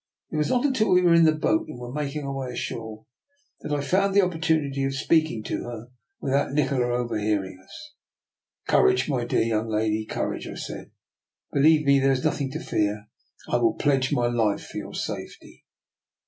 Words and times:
It 0.31 0.37
was 0.37 0.49
not 0.49 0.65
until 0.65 0.89
we 0.91 1.03
were 1.03 1.13
in 1.13 1.25
the 1.25 1.31
boat 1.35 1.67
and 1.67 1.77
were 1.77 1.93
making 1.93 2.25
our 2.25 2.33
way 2.33 2.53
ashore 2.53 3.05
that 3.59 3.71
I 3.71 3.81
found 3.81 4.15
an 4.15 4.23
opportunity 4.23 4.83
of 4.83 4.95
speaking 4.95 5.43
to 5.43 5.63
her 5.65 5.89
without 6.19 6.53
Nikola 6.53 6.87
overhearing 6.87 7.61
us." 7.63 7.93
Courage, 8.67 9.07
my 9.07 9.25
dear 9.25 9.43
young 9.43 9.67
lady, 9.69 10.07
cour 10.07 10.33
age!" 10.35 10.47
I 10.51 10.55
said." 10.55 10.89
Believe 11.53 11.85
me, 11.85 11.99
there 11.99 12.13
is 12.13 12.25
nothing 12.25 12.49
to 12.53 12.59
fear. 12.59 13.09
I 13.47 13.57
will 13.57 13.75
pledge 13.75 14.11
my 14.11 14.25
life 14.25 14.65
for 14.65 14.79
your 14.79 14.95
safety. 14.95 15.65